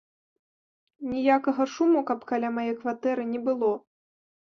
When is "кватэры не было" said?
2.79-3.71